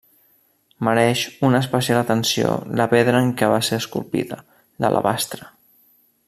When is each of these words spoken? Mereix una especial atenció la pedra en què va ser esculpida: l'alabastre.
Mereix 0.87 1.25
una 1.49 1.59
especial 1.65 1.99
atenció 1.99 2.55
la 2.81 2.87
pedra 2.95 3.21
en 3.27 3.31
què 3.43 3.51
va 3.53 3.61
ser 3.69 3.81
esculpida: 3.85 4.41
l'alabastre. 4.87 5.53